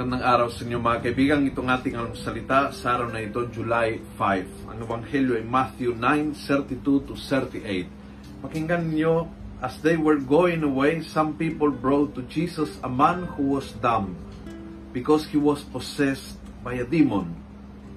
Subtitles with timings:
[0.00, 1.44] Magandang araw sa inyo mga kaibigan.
[1.44, 4.72] Itong ating salita sa araw na ito, July 5.
[4.72, 7.84] Ang Ebanghelyo ay Matthew 9, 32 to 38.
[8.40, 9.28] Pakinggan niyo,
[9.60, 14.16] as they were going away, some people brought to Jesus a man who was dumb
[14.96, 17.36] because he was possessed by a demon.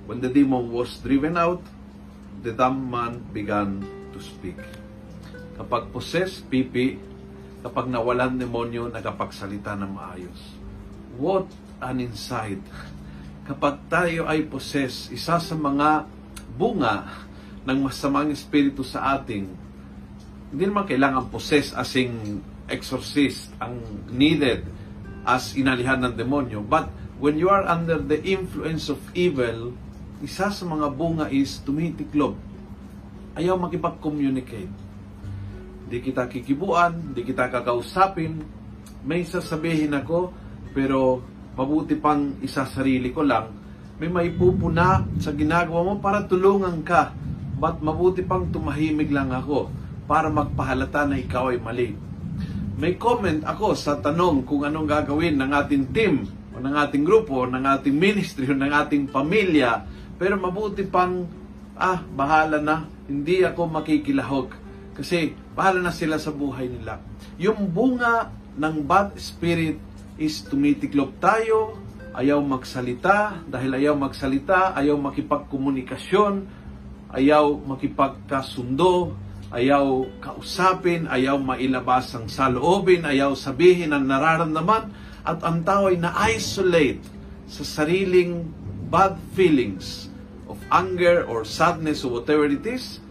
[0.03, 1.63] When the demon was driven out,
[2.43, 3.79] the dumb man began
[4.11, 4.59] to speak.
[5.55, 6.99] Kapag possessed, pipi.
[7.63, 10.62] Kapag nawalan demonyo, nagapagsalita ng maayos.
[11.13, 11.45] What
[11.77, 12.57] an insight.
[13.45, 16.09] Kapag tayo ay possess, isa sa mga
[16.57, 17.05] bunga
[17.69, 19.45] ng masamang espiritu sa ating,
[20.49, 23.77] hindi naman kailangan possess as in exorcist ang
[24.09, 24.65] needed
[25.21, 26.65] as inalihan ng demonyo.
[26.65, 26.89] But
[27.21, 29.77] when you are under the influence of evil,
[30.25, 32.33] isa sa mga bunga is tumitiklop.
[33.37, 34.73] Ayaw makipag-communicate.
[35.93, 38.41] Di kita kikibuan, di kita kakausapin.
[39.05, 40.41] May sasabihin ako,
[40.73, 41.21] pero
[41.53, 43.53] mabuti pang isa sarili ko lang,
[44.01, 47.13] may maipupuna sa ginagawa mo para tulungan ka.
[47.61, 49.71] But mabuti pang tumahimig lang ako
[50.09, 51.95] para magpahalata na ikaw ay mali.
[52.75, 57.45] May comment ako sa tanong kung anong gagawin ng ating team o ng ating grupo,
[57.45, 59.85] ng ating ministry o ng ating pamilya.
[60.17, 61.29] Pero mabuti pang,
[61.77, 64.49] ah, bahala na, hindi ako makikilahok.
[64.97, 66.99] Kasi bahala na sila sa buhay nila.
[67.37, 69.77] Yung bunga ng bad spirit
[70.17, 71.77] is tumitiklop tayo,
[72.13, 76.45] ayaw magsalita, dahil ayaw magsalita, ayaw makipagkomunikasyon,
[77.13, 79.17] ayaw makipagkasundo,
[79.53, 87.01] ayaw kausapin, ayaw mailabas ang saloobin, ayaw sabihin ang nararamdaman, at ang tao ay na-isolate
[87.49, 88.49] sa sariling
[88.89, 90.11] bad feelings
[90.49, 93.01] of anger or sadness or whatever it is,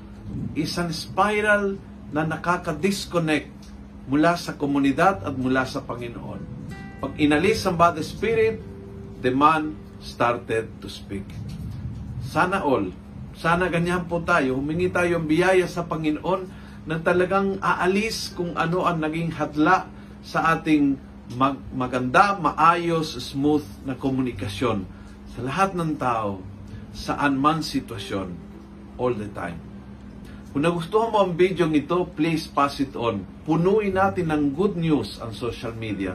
[0.54, 1.78] isang spiral
[2.12, 3.50] na nakaka-disconnect
[4.06, 6.51] mula sa komunidad at mula sa Panginoon.
[7.02, 8.62] Pag inalis ang bad spirit,
[9.26, 11.26] the man started to speak.
[12.22, 12.94] Sana all,
[13.34, 16.46] sana ganyan po tayo, humingi tayo ng biyaya sa Panginoon
[16.86, 19.90] na talagang aalis kung ano ang naging hadla
[20.22, 20.94] sa ating
[21.34, 24.86] mag- maganda, maayos, smooth na komunikasyon
[25.34, 26.38] sa lahat ng tao,
[26.94, 28.30] saan man sitwasyon,
[28.94, 29.58] all the time.
[30.54, 33.26] Kung nagustuhan mo ang video ito, please pass it on.
[33.42, 36.14] Punuin natin ng good news ang social media.